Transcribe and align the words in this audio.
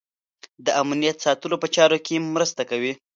د 0.65 0.67
امنیت 0.83 1.17
ساتلو 1.25 1.55
په 1.63 1.67
چارو 1.75 1.97
کې 2.05 2.15
مرسته 2.35 2.61
کوي. 2.69 2.93